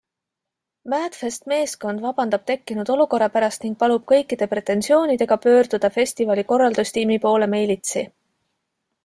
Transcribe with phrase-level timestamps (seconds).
[0.91, 8.05] Madfest meeskond vabandab tekkinud olukorra pärast ning palub kõikide pretensioonidega pöörduda festivali korraldustiimi poole meilitsi.